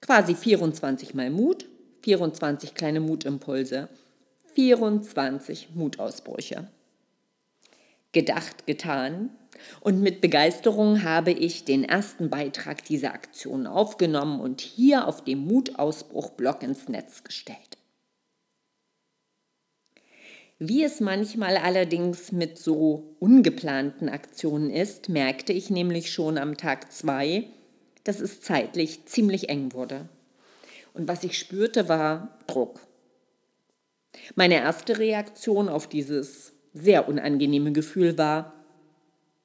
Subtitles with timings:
[0.00, 1.66] Quasi 24 mal Mut,
[2.02, 3.88] 24 kleine Mutimpulse.
[4.54, 6.68] 24 Mutausbrüche.
[8.12, 9.30] Gedacht, getan.
[9.80, 15.46] Und mit Begeisterung habe ich den ersten Beitrag dieser Aktion aufgenommen und hier auf dem
[15.46, 17.78] Mutausbruch-Blog ins Netz gestellt.
[20.60, 26.92] Wie es manchmal allerdings mit so ungeplanten Aktionen ist, merkte ich nämlich schon am Tag
[26.92, 27.44] 2,
[28.04, 30.08] dass es zeitlich ziemlich eng wurde.
[30.92, 32.80] Und was ich spürte, war Druck.
[34.34, 38.52] Meine erste Reaktion auf dieses sehr unangenehme Gefühl war,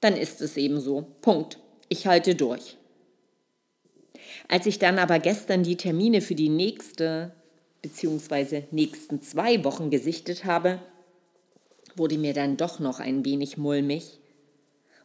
[0.00, 1.06] dann ist es eben so.
[1.20, 1.58] Punkt.
[1.88, 2.76] Ich halte durch.
[4.48, 7.32] Als ich dann aber gestern die Termine für die nächste
[7.82, 8.64] bzw.
[8.70, 10.80] nächsten zwei Wochen gesichtet habe,
[11.96, 14.20] wurde mir dann doch noch ein wenig mulmig.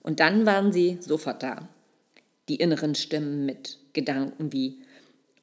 [0.01, 1.67] Und dann waren sie sofort da.
[2.47, 4.77] Die inneren Stimmen mit Gedanken wie,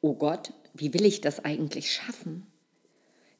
[0.01, 2.47] oh Gott, wie will ich das eigentlich schaffen?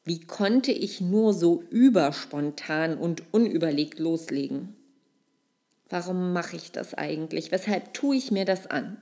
[0.05, 4.75] Wie konnte ich nur so überspontan und unüberlegt loslegen?
[5.89, 7.51] Warum mache ich das eigentlich?
[7.51, 8.97] Weshalb tue ich mir das an?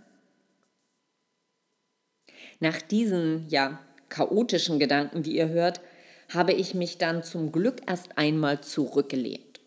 [2.60, 3.80] Nach diesen, ja,
[4.10, 5.82] chaotischen Gedanken, wie ihr hört,
[6.30, 9.60] habe ich mich dann zum Glück erst einmal zurückgelehnt.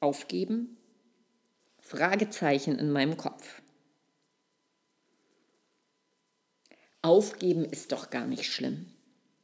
[0.00, 0.76] Aufgeben?
[1.78, 3.62] Fragezeichen in meinem Kopf.
[7.02, 8.86] Aufgeben ist doch gar nicht schlimm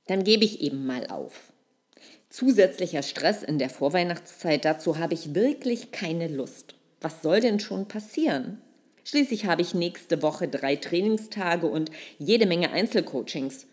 [0.07, 1.53] dann gebe ich eben mal auf.
[2.29, 6.75] Zusätzlicher Stress in der Vorweihnachtszeit, dazu habe ich wirklich keine Lust.
[7.01, 8.61] Was soll denn schon passieren?
[9.05, 13.67] Schließlich habe ich nächste Woche drei Trainingstage und jede Menge Einzelcoachings.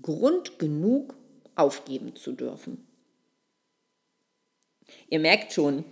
[0.00, 1.14] Grund genug,
[1.54, 2.86] aufgeben zu dürfen.
[5.10, 5.84] Ihr merkt schon,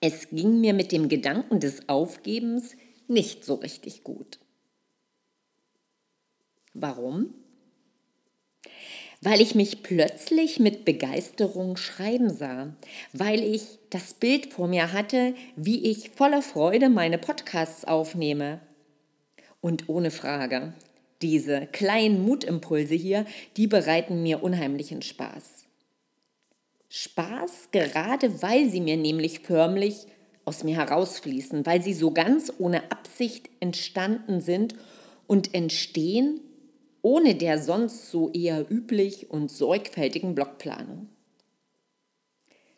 [0.00, 2.76] es ging mir mit dem Gedanken des Aufgebens
[3.08, 4.38] nicht so richtig gut.
[6.74, 7.34] Warum?
[9.22, 12.74] Weil ich mich plötzlich mit Begeisterung schreiben sah,
[13.12, 18.60] weil ich das Bild vor mir hatte, wie ich voller Freude meine Podcasts aufnehme.
[19.60, 20.74] Und ohne Frage,
[21.22, 23.24] diese kleinen Mutimpulse hier,
[23.56, 25.66] die bereiten mir unheimlichen Spaß.
[26.88, 30.06] Spaß, gerade weil sie mir nämlich förmlich
[30.44, 34.74] aus mir herausfließen, weil sie so ganz ohne Absicht entstanden sind
[35.28, 36.40] und entstehen
[37.02, 41.08] ohne der sonst so eher üblich und sorgfältigen Blockplanung.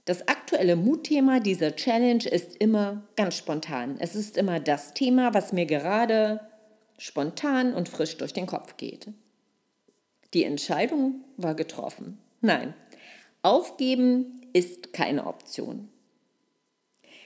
[0.07, 3.97] Das aktuelle Mutthema dieser Challenge ist immer ganz spontan.
[3.99, 6.41] Es ist immer das Thema, was mir gerade
[6.99, 9.09] spontan und frisch durch den Kopf geht.
[10.35, 12.19] Die Entscheidung war getroffen.
[12.41, 12.75] Nein,
[13.43, 15.89] aufgeben ist keine Option.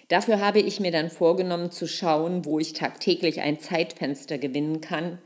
[0.09, 5.19] Dafür habe ich mir dann vorgenommen zu schauen, wo ich tagtäglich ein Zeitfenster gewinnen kann,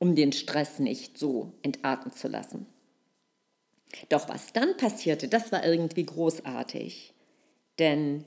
[0.00, 2.66] um den Stress nicht so entarten zu lassen.
[4.08, 7.14] Doch was dann passierte, das war irgendwie großartig.
[7.78, 8.24] Denn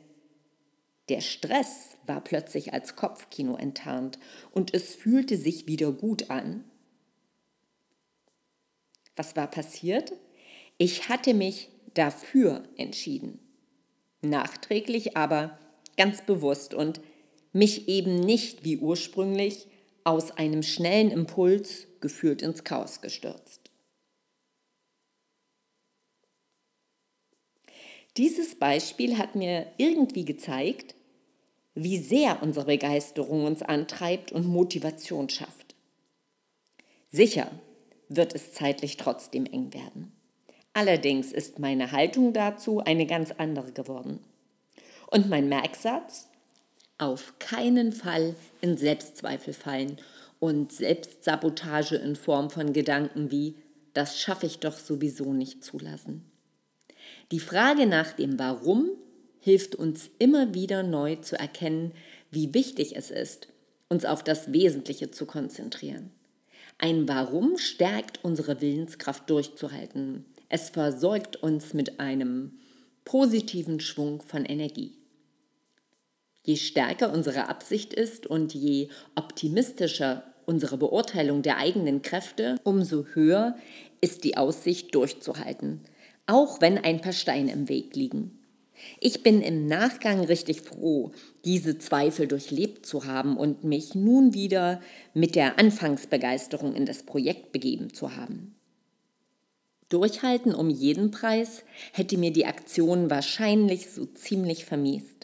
[1.09, 4.19] Der Stress war plötzlich als Kopfkino enttarnt
[4.51, 6.63] und es fühlte sich wieder gut an.
[9.15, 10.13] Was war passiert?
[10.77, 13.39] Ich hatte mich dafür entschieden.
[14.21, 15.59] Nachträglich aber
[15.97, 17.01] ganz bewusst und
[17.51, 19.67] mich eben nicht wie ursprünglich
[20.03, 23.71] aus einem schnellen Impuls gefühlt ins Chaos gestürzt.
[28.17, 30.94] Dieses Beispiel hat mir irgendwie gezeigt,
[31.73, 35.75] wie sehr unsere Begeisterung uns antreibt und Motivation schafft.
[37.09, 37.51] Sicher
[38.09, 40.11] wird es zeitlich trotzdem eng werden.
[40.73, 44.19] Allerdings ist meine Haltung dazu eine ganz andere geworden.
[45.09, 46.27] Und mein Merksatz?
[47.03, 49.97] Auf keinen Fall in Selbstzweifel fallen
[50.39, 53.55] und Selbstsabotage in Form von Gedanken wie,
[53.94, 56.23] das schaffe ich doch sowieso nicht zulassen.
[57.33, 58.89] Die Frage nach dem Warum
[59.41, 61.91] hilft uns immer wieder neu zu erkennen,
[62.31, 63.49] wie wichtig es ist,
[63.89, 66.09] uns auf das Wesentliche zu konzentrieren.
[66.77, 70.23] Ein Warum stärkt unsere Willenskraft durchzuhalten.
[70.47, 72.53] Es versorgt uns mit einem
[73.03, 74.95] positiven Schwung von Energie.
[76.45, 83.56] Je stärker unsere Absicht ist und je optimistischer unsere Beurteilung der eigenen Kräfte, umso höher
[84.01, 85.80] ist die Aussicht durchzuhalten,
[86.28, 88.40] auch wenn ein paar Steine im Weg liegen.
[89.00, 91.13] Ich bin im Nachgang richtig froh,
[91.45, 94.81] diese Zweifel durchlebt zu haben und mich nun wieder
[95.13, 98.56] mit der Anfangsbegeisterung in das Projekt begeben zu haben.
[99.88, 101.63] Durchhalten um jeden Preis
[101.94, 105.22] hätte mir die Aktion wahrscheinlich so ziemlich vermiest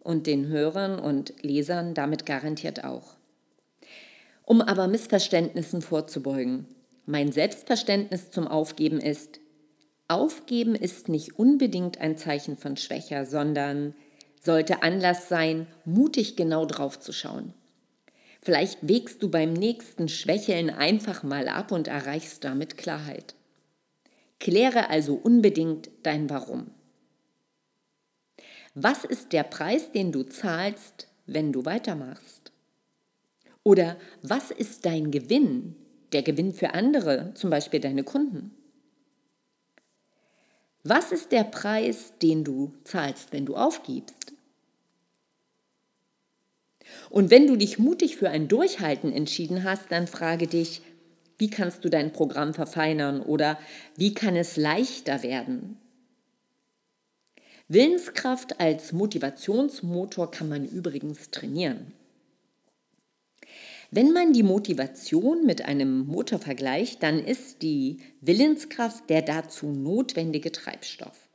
[0.00, 3.16] und den Hörern und Lesern damit garantiert auch.
[4.44, 6.66] Um aber Missverständnissen vorzubeugen,
[7.06, 9.40] mein Selbstverständnis zum Aufgeben ist,
[10.08, 13.94] Aufgeben ist nicht unbedingt ein Zeichen von Schwäche, sondern
[14.40, 17.54] sollte Anlass sein, mutig genau drauf zu schauen.
[18.42, 23.34] Vielleicht wägst du beim nächsten Schwächeln einfach mal ab und erreichst damit Klarheit.
[24.40, 26.70] Kläre also unbedingt dein Warum.
[28.74, 32.52] Was ist der Preis, den du zahlst, wenn du weitermachst?
[33.64, 35.74] Oder was ist dein Gewinn,
[36.12, 38.52] der Gewinn für andere, zum Beispiel deine Kunden?
[40.84, 44.32] Was ist der Preis, den du zahlst, wenn du aufgibst?
[47.10, 50.80] Und wenn du dich mutig für ein Durchhalten entschieden hast, dann frage dich,
[51.38, 53.58] wie kannst du dein Programm verfeinern oder
[53.96, 55.79] wie kann es leichter werden?
[57.72, 61.92] Willenskraft als Motivationsmotor kann man übrigens trainieren.
[63.92, 70.50] Wenn man die Motivation mit einem Motor vergleicht, dann ist die Willenskraft der dazu notwendige
[70.50, 71.28] Treibstoff.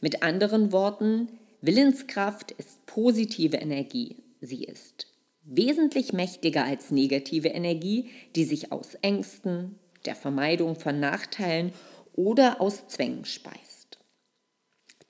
[0.00, 1.28] Mit anderen Worten,
[1.60, 4.16] Willenskraft ist positive Energie.
[4.40, 5.08] Sie ist
[5.44, 11.74] wesentlich mächtiger als negative Energie, die sich aus Ängsten, der Vermeidung von Nachteilen
[12.14, 13.81] oder aus Zwängen speist.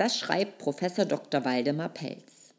[0.03, 1.45] Das schreibt Professor Dr.
[1.45, 2.55] Waldemar Pelz.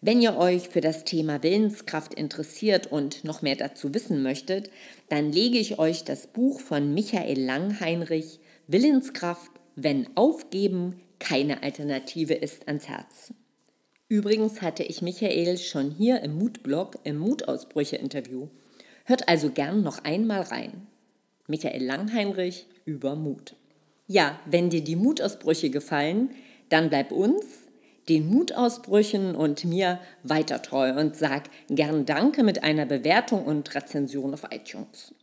[0.00, 4.70] Wenn ihr euch für das Thema Willenskraft interessiert und noch mehr dazu wissen möchtet,
[5.08, 12.66] dann lege ich euch das Buch von Michael Langheinrich Willenskraft, wenn Aufgeben keine Alternative ist,
[12.66, 13.32] ans Herz.
[14.08, 18.48] Übrigens hatte ich Michael schon hier im Mutblog im Mutausbrüche-Interview.
[19.04, 20.88] Hört also gern noch einmal rein.
[21.46, 23.54] Michael Langheinrich über Mut.
[24.08, 26.30] Ja, wenn dir die Mutausbrüche gefallen,
[26.68, 27.64] dann bleib uns
[28.08, 34.34] den Mutausbrüchen und mir weiter treu und sag gern Danke mit einer Bewertung und Rezension
[34.34, 35.14] auf iTunes.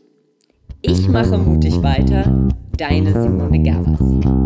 [0.84, 2.50] Ich mache mutig weiter.
[2.78, 4.41] Deine Simone Gervers.